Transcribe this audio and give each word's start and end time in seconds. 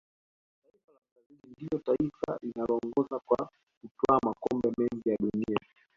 taifa 0.63 0.91
la 0.93 0.99
brazil 1.13 1.37
ndiyo 1.51 1.79
taifa 1.85 2.39
linaloongoza 2.41 3.19
kwa 3.19 3.49
kutwaa 3.81 4.19
makombe 4.25 4.69
mengi 4.77 5.09
ya 5.09 5.17
dunia 5.17 5.59